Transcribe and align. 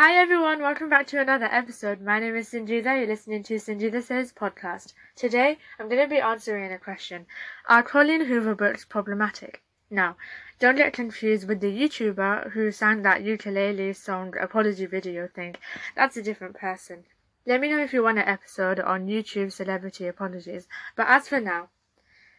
Hi 0.00 0.14
everyone, 0.14 0.62
welcome 0.62 0.88
back 0.88 1.08
to 1.08 1.20
another 1.20 1.48
episode. 1.50 2.00
My 2.00 2.20
name 2.20 2.36
is 2.36 2.48
Sanjida. 2.48 2.98
You're 2.98 3.08
listening 3.08 3.42
to 3.42 3.56
Sanjida 3.56 4.00
Says 4.00 4.32
podcast. 4.32 4.92
Today, 5.16 5.58
I'm 5.76 5.88
going 5.88 6.00
to 6.00 6.06
be 6.06 6.20
answering 6.20 6.72
a 6.72 6.78
question. 6.78 7.26
Are 7.68 7.82
Colleen 7.82 8.26
Hoover 8.26 8.54
books 8.54 8.84
problematic? 8.84 9.60
Now, 9.90 10.16
don't 10.60 10.76
get 10.76 10.92
confused 10.92 11.48
with 11.48 11.58
the 11.58 11.76
YouTuber 11.76 12.52
who 12.52 12.70
sang 12.70 13.02
that 13.02 13.24
ukulele 13.24 13.92
song 13.92 14.34
apology 14.40 14.86
video 14.86 15.26
thing. 15.26 15.56
That's 15.96 16.16
a 16.16 16.22
different 16.22 16.54
person. 16.54 17.02
Let 17.44 17.60
me 17.60 17.68
know 17.68 17.80
if 17.80 17.92
you 17.92 18.04
want 18.04 18.18
an 18.18 18.28
episode 18.28 18.78
on 18.78 19.08
YouTube 19.08 19.50
celebrity 19.50 20.06
apologies. 20.06 20.68
But 20.94 21.08
as 21.08 21.26
for 21.26 21.40
now, 21.40 21.70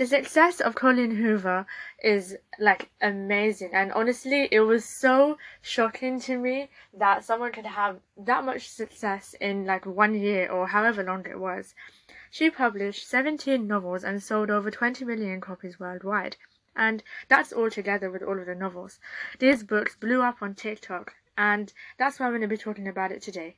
the 0.00 0.06
success 0.06 0.62
of 0.62 0.74
Colleen 0.74 1.16
Hoover 1.16 1.66
is 2.02 2.34
like 2.58 2.88
amazing 3.02 3.74
and 3.74 3.92
honestly 3.92 4.48
it 4.50 4.60
was 4.60 4.82
so 4.82 5.36
shocking 5.60 6.18
to 6.20 6.38
me 6.38 6.70
that 6.94 7.22
someone 7.22 7.52
could 7.52 7.66
have 7.66 8.00
that 8.16 8.42
much 8.42 8.66
success 8.66 9.34
in 9.42 9.66
like 9.66 9.84
one 9.84 10.14
year 10.14 10.50
or 10.50 10.68
however 10.68 11.02
long 11.02 11.26
it 11.26 11.38
was. 11.38 11.74
She 12.30 12.48
published 12.48 13.06
17 13.06 13.66
novels 13.66 14.02
and 14.02 14.22
sold 14.22 14.48
over 14.48 14.70
20 14.70 15.04
million 15.04 15.38
copies 15.38 15.78
worldwide. 15.78 16.38
And 16.74 17.02
that's 17.28 17.52
all 17.52 17.68
together 17.68 18.10
with 18.10 18.22
all 18.22 18.40
of 18.40 18.46
the 18.46 18.54
novels. 18.54 19.00
These 19.38 19.64
books 19.64 19.96
blew 19.96 20.22
up 20.22 20.40
on 20.40 20.54
TikTok 20.54 21.12
and 21.36 21.74
that's 21.98 22.18
why 22.18 22.24
I'm 22.24 22.32
going 22.32 22.40
to 22.40 22.48
be 22.48 22.56
talking 22.56 22.88
about 22.88 23.12
it 23.12 23.20
today. 23.20 23.56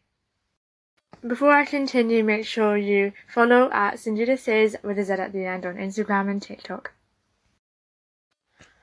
Before 1.24 1.52
I 1.52 1.64
continue, 1.64 2.24
make 2.24 2.44
sure 2.44 2.76
you 2.76 3.12
follow 3.28 3.70
at 3.70 3.94
Sanjida 3.94 4.36
Says 4.36 4.76
with 4.82 4.98
a 4.98 5.04
Z 5.04 5.12
at 5.12 5.32
the 5.32 5.46
end 5.46 5.64
on 5.64 5.76
Instagram 5.76 6.28
and 6.28 6.42
TikTok. 6.42 6.94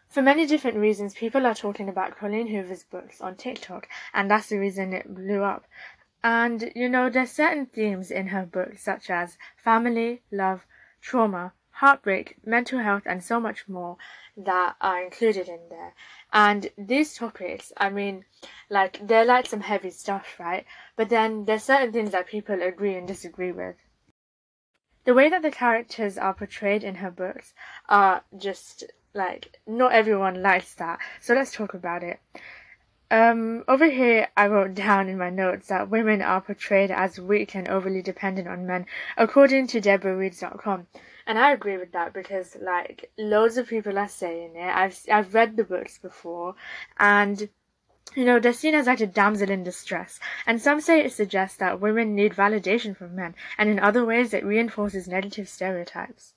For 0.07 0.21
many 0.21 0.45
different 0.45 0.77
reasons, 0.77 1.13
people 1.13 1.45
are 1.45 1.53
talking 1.53 1.89
about 1.89 2.17
Colleen 2.17 2.47
Hoover's 2.47 2.85
books 2.85 3.19
on 3.19 3.35
TikTok, 3.35 3.89
and 4.13 4.31
that's 4.31 4.47
the 4.47 4.57
reason 4.57 4.93
it 4.93 5.13
blew 5.13 5.43
up. 5.43 5.65
And, 6.23 6.71
you 6.77 6.87
know, 6.87 7.09
there's 7.09 7.31
certain 7.31 7.65
themes 7.65 8.09
in 8.09 8.27
her 8.27 8.45
books, 8.45 8.83
such 8.83 9.09
as 9.09 9.37
family, 9.57 10.21
love, 10.31 10.65
trauma, 11.01 11.51
heartbreak, 11.79 12.35
mental 12.45 12.79
health, 12.79 13.03
and 13.05 13.23
so 13.23 13.39
much 13.39 13.67
more 13.67 13.95
that 14.35 14.75
are 14.81 15.01
included 15.01 15.47
in 15.47 15.59
there. 15.69 15.93
And 16.33 16.69
these 16.77 17.15
topics, 17.15 17.71
I 17.77 17.89
mean, 17.89 18.25
like, 18.69 18.99
they're 19.07 19.25
like 19.25 19.45
some 19.45 19.61
heavy 19.61 19.89
stuff, 19.89 20.35
right? 20.39 20.65
But 20.97 21.07
then 21.09 21.45
there's 21.45 21.63
certain 21.63 21.93
things 21.93 22.11
that 22.11 22.27
people 22.27 22.61
agree 22.61 22.95
and 22.95 23.07
disagree 23.07 23.53
with. 23.53 23.75
The 25.05 25.13
way 25.13 25.29
that 25.29 25.41
the 25.41 25.51
characters 25.51 26.17
are 26.17 26.33
portrayed 26.33 26.83
in 26.83 26.95
her 26.95 27.11
books 27.11 27.53
are 27.87 28.23
just 28.37 28.83
like, 29.13 29.57
not 29.65 29.93
everyone 29.93 30.41
likes 30.41 30.73
that. 30.75 30.99
So 31.21 31.33
let's 31.33 31.53
talk 31.53 31.73
about 31.73 32.03
it. 32.03 32.19
Um, 33.11 33.63
over 33.67 33.89
here, 33.89 34.27
I 34.37 34.47
wrote 34.47 34.75
down 34.75 35.09
in 35.09 35.17
my 35.17 35.31
notes 35.31 35.67
that 35.69 35.89
women 35.89 36.21
are 36.21 36.41
portrayed 36.41 36.91
as 36.91 37.19
weak 37.19 37.55
and 37.55 37.67
overly 37.67 38.03
dependent 38.03 38.47
on 38.47 38.67
men, 38.67 38.85
according 39.17 39.65
to 39.67 39.81
DeborahReads.com. 39.81 40.85
And 41.29 41.37
I 41.37 41.51
agree 41.51 41.77
with 41.77 41.91
that 41.91 42.11
because 42.11 42.57
like 42.59 43.11
loads 43.15 43.57
of 43.57 43.67
people 43.67 43.99
are 43.99 44.07
saying 44.07 44.55
it. 44.55 44.75
I've 44.75 44.99
I've 45.11 45.35
read 45.35 45.57
the 45.57 45.63
books 45.63 45.99
before, 45.99 46.55
and 46.99 47.49
you 48.15 48.25
know 48.25 48.39
they're 48.39 48.51
seen 48.51 48.73
as 48.73 48.87
like 48.87 48.99
a 48.99 49.05
damsel 49.05 49.51
in 49.51 49.63
distress. 49.63 50.19
And 50.47 50.59
some 50.59 50.81
say 50.81 51.01
it 51.05 51.13
suggests 51.13 51.57
that 51.57 51.79
women 51.79 52.15
need 52.15 52.33
validation 52.33 52.97
from 52.97 53.15
men, 53.15 53.35
and 53.59 53.69
in 53.69 53.79
other 53.79 54.03
ways 54.03 54.33
it 54.33 54.43
reinforces 54.43 55.07
negative 55.07 55.47
stereotypes. 55.47 56.33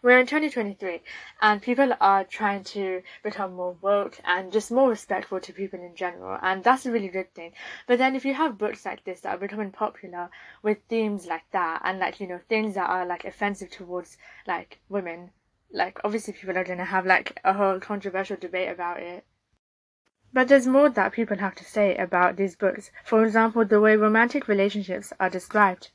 We're 0.00 0.20
in 0.20 0.26
2023 0.26 1.02
and 1.42 1.60
people 1.60 1.92
are 2.00 2.22
trying 2.22 2.62
to 2.64 3.02
become 3.24 3.54
more 3.54 3.76
woke 3.80 4.20
and 4.24 4.52
just 4.52 4.70
more 4.70 4.88
respectful 4.88 5.40
to 5.40 5.52
people 5.52 5.80
in 5.80 5.96
general 5.96 6.38
and 6.40 6.62
that's 6.62 6.86
a 6.86 6.92
really 6.92 7.08
good 7.08 7.34
thing. 7.34 7.52
But 7.86 7.98
then 7.98 8.14
if 8.14 8.24
you 8.24 8.34
have 8.34 8.58
books 8.58 8.86
like 8.86 9.04
this 9.04 9.20
that 9.22 9.34
are 9.34 9.38
becoming 9.38 9.72
popular 9.72 10.30
with 10.62 10.78
themes 10.88 11.26
like 11.26 11.50
that 11.50 11.82
and 11.84 11.98
like, 11.98 12.20
you 12.20 12.28
know, 12.28 12.40
things 12.48 12.76
that 12.76 12.88
are 12.88 13.04
like 13.04 13.24
offensive 13.24 13.70
towards 13.70 14.16
like 14.46 14.78
women, 14.88 15.30
like 15.72 15.98
obviously 16.04 16.32
people 16.32 16.56
are 16.56 16.64
going 16.64 16.78
to 16.78 16.84
have 16.84 17.04
like 17.04 17.40
a 17.44 17.52
whole 17.52 17.80
controversial 17.80 18.36
debate 18.36 18.68
about 18.68 19.00
it. 19.00 19.26
But 20.32 20.48
there's 20.48 20.66
more 20.66 20.90
that 20.90 21.12
people 21.12 21.38
have 21.38 21.54
to 21.56 21.64
say 21.64 21.96
about 21.96 22.36
these 22.36 22.54
books. 22.54 22.90
For 23.04 23.24
example, 23.24 23.64
the 23.64 23.80
way 23.80 23.96
romantic 23.96 24.46
relationships 24.46 25.12
are 25.18 25.30
described. 25.30 25.90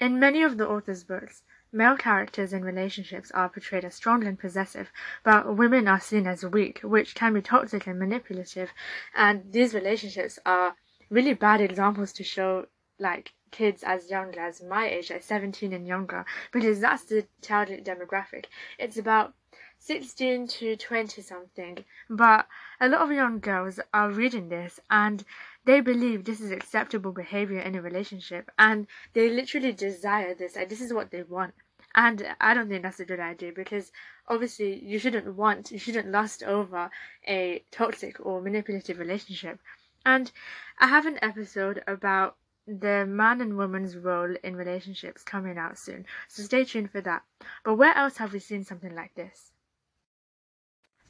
In 0.00 0.18
many 0.18 0.42
of 0.42 0.56
the 0.58 0.68
author's 0.68 1.04
books, 1.04 1.42
Male 1.74 1.96
characters 1.96 2.52
in 2.52 2.64
relationships 2.64 3.32
are 3.32 3.48
portrayed 3.48 3.84
as 3.84 3.96
strong 3.96 4.24
and 4.24 4.38
possessive, 4.38 4.92
but 5.24 5.56
women 5.56 5.88
are 5.88 5.98
seen 5.98 6.24
as 6.24 6.44
weak, 6.44 6.78
which 6.84 7.16
can 7.16 7.34
be 7.34 7.42
toxic 7.42 7.88
and 7.88 7.98
manipulative. 7.98 8.70
And 9.12 9.52
these 9.52 9.74
relationships 9.74 10.38
are 10.46 10.76
really 11.10 11.34
bad 11.34 11.60
examples 11.60 12.12
to 12.12 12.22
show 12.22 12.66
like 13.00 13.32
kids 13.50 13.82
as 13.82 14.08
young 14.08 14.36
as 14.36 14.62
my 14.62 14.88
age, 14.88 15.10
like 15.10 15.24
17 15.24 15.72
and 15.72 15.84
younger, 15.84 16.24
because 16.52 16.78
that's 16.78 17.06
the 17.06 17.26
target 17.42 17.84
demographic. 17.84 18.44
It's 18.78 18.96
about 18.96 19.34
16 19.80 20.46
to 20.46 20.76
20 20.76 21.22
something, 21.22 21.84
but 22.08 22.46
a 22.80 22.88
lot 22.88 23.02
of 23.02 23.10
young 23.10 23.40
girls 23.40 23.80
are 23.92 24.10
reading 24.10 24.48
this 24.48 24.78
and 24.90 25.24
they 25.64 25.80
believe 25.80 26.24
this 26.24 26.40
is 26.40 26.50
acceptable 26.50 27.12
behavior 27.12 27.60
in 27.60 27.74
a 27.74 27.82
relationship 27.82 28.50
and 28.58 28.86
they 29.14 29.30
literally 29.30 29.72
desire 29.72 30.34
this 30.34 30.56
and 30.56 30.68
this 30.68 30.80
is 30.80 30.92
what 30.92 31.10
they 31.10 31.22
want. 31.22 31.54
And 31.94 32.26
i 32.40 32.54
don't 32.54 32.68
think 32.68 32.82
that's 32.82 33.00
a 33.00 33.04
good 33.04 33.20
idea 33.20 33.52
because 33.52 33.92
obviously 34.28 34.82
you 34.84 34.98
shouldn't 34.98 35.34
want 35.34 35.70
you 35.70 35.78
shouldn't 35.78 36.10
lust 36.10 36.42
over 36.42 36.90
a 37.26 37.62
toxic 37.70 38.24
or 38.24 38.40
manipulative 38.40 38.98
relationship. 38.98 39.58
And 40.04 40.30
i 40.78 40.86
have 40.86 41.06
an 41.06 41.18
episode 41.22 41.82
about 41.86 42.36
the 42.66 43.06
man 43.06 43.40
and 43.40 43.56
woman's 43.56 43.96
role 43.96 44.34
in 44.42 44.56
relationships 44.56 45.22
coming 45.22 45.58
out 45.58 45.78
soon 45.78 46.06
so 46.28 46.42
stay 46.42 46.64
tuned 46.64 46.90
for 46.90 47.00
that. 47.00 47.22
But 47.64 47.74
where 47.74 47.96
else 47.96 48.16
have 48.18 48.32
we 48.32 48.38
seen 48.38 48.64
something 48.64 48.94
like 48.94 49.14
this 49.14 49.53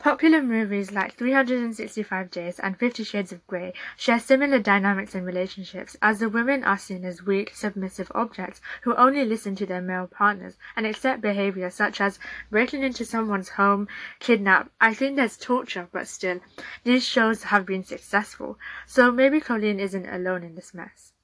Popular 0.04 0.42
movies 0.42 0.92
like 0.92 1.15
365 1.15 2.31
Days 2.31 2.60
and 2.60 2.78
Fifty 2.78 3.03
Shades 3.03 3.32
of 3.32 3.47
Grey 3.47 3.72
share 3.97 4.19
similar 4.19 4.59
dynamics 4.59 5.15
in 5.15 5.25
relationships, 5.25 5.97
as 6.03 6.19
the 6.19 6.28
women 6.28 6.62
are 6.62 6.76
seen 6.76 7.06
as 7.06 7.22
weak, 7.22 7.53
submissive 7.54 8.12
objects 8.14 8.60
who 8.82 8.94
only 8.97 9.25
listen 9.25 9.56
to 9.56 9.64
their 9.64 9.81
male 9.81 10.06
partners 10.06 10.59
and 10.76 10.84
accept 10.84 11.22
behavior 11.22 11.70
such 11.70 12.03
as 12.03 12.19
breaking 12.50 12.82
into 12.82 13.06
someone's 13.06 13.48
home, 13.48 13.88
kidnap. 14.19 14.70
I 14.78 14.93
think 14.93 15.16
there's 15.16 15.38
torture, 15.38 15.88
but 15.91 16.06
still, 16.06 16.41
these 16.82 17.06
shows 17.06 17.44
have 17.44 17.64
been 17.64 17.82
successful, 17.82 18.59
so 18.87 19.10
maybe 19.10 19.41
Colleen 19.41 19.81
isn't 19.81 20.06
alone 20.06 20.43
in 20.43 20.54
this 20.54 20.75
mess. 20.75 21.14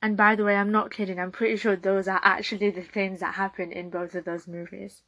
And 0.00 0.16
by 0.16 0.36
the 0.36 0.44
way, 0.44 0.54
I'm 0.54 0.70
not 0.70 0.92
kidding, 0.92 1.18
I'm 1.18 1.32
pretty 1.32 1.56
sure 1.56 1.74
those 1.74 2.06
are 2.06 2.20
actually 2.22 2.70
the 2.70 2.82
things 2.82 3.18
that 3.18 3.34
happen 3.34 3.72
in 3.72 3.90
both 3.90 4.14
of 4.14 4.26
those 4.26 4.46
movies. 4.46 5.02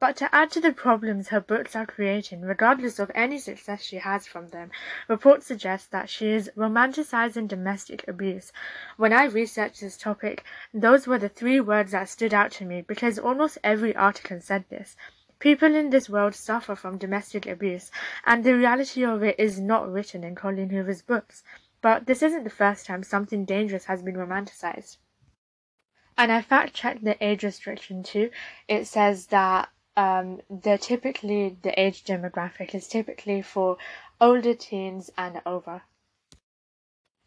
But 0.00 0.16
to 0.16 0.34
add 0.34 0.50
to 0.52 0.62
the 0.62 0.72
problems 0.72 1.28
her 1.28 1.40
books 1.40 1.76
are 1.76 1.84
creating, 1.84 2.40
regardless 2.40 2.98
of 2.98 3.10
any 3.14 3.38
success 3.38 3.82
she 3.82 3.98
has 3.98 4.26
from 4.26 4.48
them, 4.48 4.70
reports 5.08 5.44
suggest 5.44 5.90
that 5.90 6.08
she 6.08 6.30
is 6.30 6.50
romanticizing 6.56 7.46
domestic 7.46 8.08
abuse. 8.08 8.50
When 8.96 9.12
I 9.12 9.26
researched 9.26 9.82
this 9.82 9.98
topic, 9.98 10.42
those 10.72 11.06
were 11.06 11.18
the 11.18 11.28
three 11.28 11.60
words 11.60 11.92
that 11.92 12.08
stood 12.08 12.32
out 12.32 12.50
to 12.52 12.64
me 12.64 12.80
because 12.80 13.18
almost 13.18 13.58
every 13.62 13.94
article 13.94 14.40
said 14.40 14.64
this. 14.70 14.96
People 15.38 15.74
in 15.74 15.90
this 15.90 16.08
world 16.08 16.34
suffer 16.34 16.74
from 16.74 16.96
domestic 16.96 17.44
abuse, 17.44 17.90
and 18.24 18.42
the 18.42 18.56
reality 18.56 19.04
of 19.04 19.22
it 19.22 19.38
is 19.38 19.60
not 19.60 19.92
written 19.92 20.24
in 20.24 20.34
Colleen 20.34 20.70
Hoover's 20.70 21.02
books. 21.02 21.44
But 21.82 22.06
this 22.06 22.22
isn't 22.22 22.44
the 22.44 22.48
first 22.48 22.86
time 22.86 23.02
something 23.02 23.44
dangerous 23.44 23.84
has 23.84 24.02
been 24.02 24.16
romanticized. 24.16 24.96
And 26.16 26.32
I 26.32 26.40
fact 26.40 26.72
checked 26.72 27.04
the 27.04 27.22
age 27.22 27.44
restriction 27.44 28.02
too. 28.02 28.30
It 28.66 28.86
says 28.86 29.26
that 29.26 29.68
um, 29.96 30.40
they're 30.48 30.78
typically 30.78 31.56
the 31.62 31.78
age 31.78 32.04
demographic 32.04 32.74
is 32.74 32.88
typically 32.88 33.42
for 33.42 33.76
older 34.20 34.54
teens 34.54 35.10
and 35.16 35.40
over. 35.44 35.82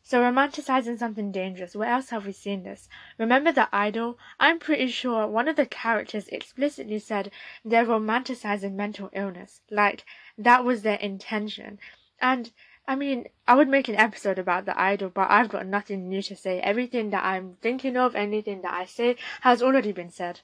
So 0.05 0.19
romanticizing 0.19 0.99
something 0.99 1.31
dangerous. 1.31 1.75
Where 1.75 1.89
else 1.89 2.09
have 2.09 2.25
we 2.25 2.33
seen 2.33 2.63
this? 2.63 2.89
Remember 3.17 3.53
the 3.53 3.69
idol? 3.71 4.19
I'm 4.37 4.59
pretty 4.59 4.89
sure 4.89 5.25
one 5.25 5.47
of 5.47 5.55
the 5.55 5.65
characters 5.65 6.27
explicitly 6.27 6.99
said 6.99 7.31
they're 7.63 7.85
romanticizing 7.85 8.73
mental 8.73 9.09
illness. 9.13 9.61
Like 9.71 10.03
that 10.37 10.65
was 10.65 10.81
their 10.81 10.97
intention. 10.97 11.79
And 12.19 12.51
I 12.85 12.95
mean, 12.95 13.27
I 13.47 13.55
would 13.55 13.69
make 13.69 13.87
an 13.87 13.95
episode 13.95 14.37
about 14.37 14.65
the 14.65 14.79
idol, 14.79 15.09
but 15.09 15.31
I've 15.31 15.47
got 15.47 15.65
nothing 15.65 16.09
new 16.09 16.21
to 16.23 16.35
say. 16.35 16.59
Everything 16.59 17.11
that 17.11 17.23
I'm 17.23 17.55
thinking 17.61 17.95
of, 17.95 18.13
anything 18.13 18.61
that 18.63 18.73
I 18.73 18.83
say, 18.85 19.15
has 19.39 19.63
already 19.63 19.93
been 19.93 20.09
said. 20.09 20.41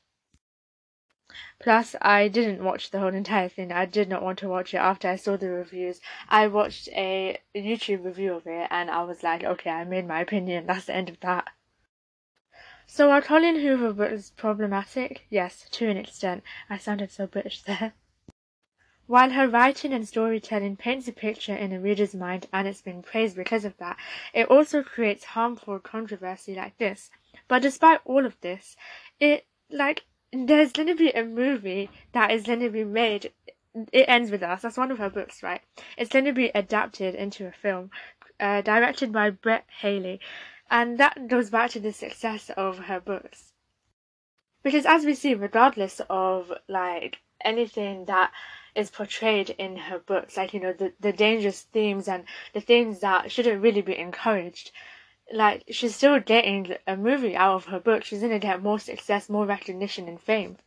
Plus, 1.59 1.95
I 2.01 2.27
didn't 2.27 2.63
watch 2.63 2.89
the 2.89 2.99
whole 2.99 3.13
entire 3.13 3.49
thing. 3.49 3.71
I 3.71 3.85
did 3.85 4.09
not 4.09 4.23
want 4.23 4.39
to 4.39 4.49
watch 4.49 4.73
it 4.73 4.77
after 4.77 5.07
I 5.07 5.15
saw 5.15 5.37
the 5.37 5.49
reviews. 5.49 6.01
I 6.27 6.47
watched 6.47 6.87
a 6.89 7.39
YouTube 7.55 8.05
review 8.05 8.33
of 8.33 8.47
it 8.47 8.67
and 8.71 8.89
I 8.89 9.03
was 9.03 9.23
like, 9.23 9.43
okay, 9.43 9.69
I 9.69 9.83
made 9.83 10.07
my 10.07 10.21
opinion. 10.21 10.65
That's 10.65 10.85
the 10.85 10.95
end 10.95 11.09
of 11.09 11.19
that. 11.19 11.49
So 12.87 13.11
are 13.11 13.21
Colleen 13.21 13.59
Hoover 13.59 13.93
books 13.93 14.31
problematic? 14.31 15.27
Yes, 15.29 15.67
to 15.69 15.87
an 15.89 15.97
extent. 15.97 16.43
I 16.69 16.79
sounded 16.79 17.11
so 17.11 17.27
British 17.27 17.61
there. 17.61 17.93
While 19.05 19.31
her 19.31 19.47
writing 19.47 19.93
and 19.93 20.07
storytelling 20.07 20.77
paints 20.77 21.07
a 21.07 21.11
picture 21.11 21.55
in 21.55 21.73
a 21.73 21.79
reader's 21.79 22.15
mind 22.15 22.47
and 22.51 22.67
it's 22.67 22.81
been 22.81 23.03
praised 23.03 23.35
because 23.35 23.65
of 23.65 23.77
that, 23.77 23.97
it 24.33 24.47
also 24.47 24.81
creates 24.81 25.23
harmful 25.25 25.79
controversy 25.79 26.55
like 26.55 26.77
this. 26.77 27.11
But 27.47 27.61
despite 27.61 28.01
all 28.05 28.25
of 28.25 28.39
this, 28.41 28.75
it 29.19 29.45
like 29.69 30.05
there's 30.31 30.71
going 30.71 30.87
to 30.87 30.95
be 30.95 31.11
a 31.11 31.23
movie 31.23 31.89
that 32.11 32.31
is 32.31 32.43
going 32.43 32.59
to 32.59 32.69
be 32.69 32.83
made. 32.83 33.31
It 33.91 34.05
ends 34.07 34.31
with 34.31 34.43
us. 34.43 34.61
That's 34.61 34.77
one 34.77 34.91
of 34.91 34.97
her 34.97 35.09
books, 35.09 35.43
right? 35.43 35.61
It's 35.97 36.11
going 36.11 36.25
to 36.25 36.33
be 36.33 36.51
adapted 36.53 37.15
into 37.15 37.47
a 37.47 37.51
film, 37.51 37.91
uh, 38.39 38.61
directed 38.61 39.11
by 39.11 39.29
Brett 39.31 39.65
Haley, 39.81 40.19
and 40.69 40.97
that 40.99 41.27
goes 41.27 41.49
back 41.49 41.71
to 41.71 41.79
the 41.79 41.93
success 41.93 42.49
of 42.55 42.77
her 42.79 42.99
books. 42.99 43.53
Because 44.61 44.85
as 44.85 45.05
we 45.05 45.15
see, 45.15 45.33
regardless 45.33 46.01
of 46.09 46.51
like 46.67 47.19
anything 47.41 48.05
that 48.05 48.31
is 48.75 48.91
portrayed 48.91 49.49
in 49.51 49.77
her 49.77 49.99
books, 49.99 50.37
like 50.37 50.53
you 50.53 50.59
know 50.59 50.73
the 50.73 50.93
the 50.99 51.13
dangerous 51.13 51.61
themes 51.63 52.07
and 52.07 52.25
the 52.53 52.61
things 52.61 52.99
that 52.99 53.31
shouldn't 53.31 53.61
really 53.61 53.81
be 53.81 53.97
encouraged. 53.97 54.71
Like 55.31 55.63
she's 55.69 55.95
still 55.95 56.19
getting 56.19 56.75
a 56.87 56.97
movie 56.97 57.35
out 57.35 57.55
of 57.55 57.65
her 57.65 57.79
book. 57.79 58.03
She's 58.03 58.21
gonna 58.21 58.39
get 58.39 58.63
more 58.63 58.79
success, 58.79 59.29
more 59.29 59.45
recognition, 59.45 60.07
and 60.07 60.19
fame. 60.19 60.57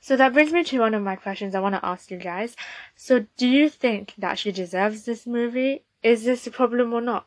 So 0.00 0.16
that 0.16 0.32
brings 0.32 0.52
me 0.52 0.62
to 0.64 0.78
one 0.78 0.94
of 0.94 1.02
my 1.02 1.16
questions 1.16 1.54
I 1.54 1.60
want 1.60 1.74
to 1.74 1.84
ask 1.84 2.10
you 2.10 2.18
guys. 2.18 2.56
So, 2.94 3.26
do 3.36 3.48
you 3.48 3.68
think 3.68 4.14
that 4.18 4.38
she 4.38 4.52
deserves 4.52 5.04
this 5.04 5.26
movie? 5.26 5.84
Is 6.02 6.24
this 6.24 6.46
a 6.46 6.50
problem 6.50 6.92
or 6.92 7.00
not? 7.00 7.26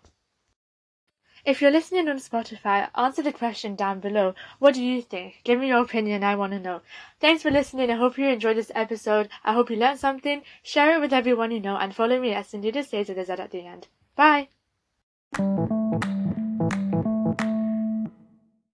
If 1.43 1.59
you're 1.61 1.71
listening 1.71 2.07
on 2.07 2.17
Spotify, 2.17 2.89
answer 2.95 3.23
the 3.23 3.33
question 3.33 3.75
down 3.75 3.99
below. 3.99 4.35
What 4.59 4.75
do 4.75 4.83
you 4.83 5.01
think? 5.01 5.41
Give 5.43 5.59
me 5.59 5.69
your 5.69 5.81
opinion. 5.81 6.23
I 6.23 6.35
want 6.35 6.53
to 6.53 6.59
know. 6.59 6.81
Thanks 7.19 7.41
for 7.41 7.49
listening. 7.49 7.89
I 7.89 7.95
hope 7.95 8.17
you 8.17 8.27
enjoyed 8.27 8.57
this 8.57 8.71
episode. 8.75 9.27
I 9.43 9.53
hope 9.53 9.71
you 9.71 9.75
learned 9.75 9.99
something. 9.99 10.43
Share 10.61 10.95
it 10.95 11.01
with 11.01 11.13
everyone 11.13 11.51
you 11.51 11.59
know 11.59 11.77
and 11.77 11.95
follow 11.95 12.21
me 12.21 12.33
at 12.33 12.45
Cindy 12.45 12.71
Says 12.83 13.09
a 13.09 13.25
Z 13.25 13.31
at 13.33 13.51
the 13.51 13.65
end. 13.65 13.87
Bye. 14.15 14.49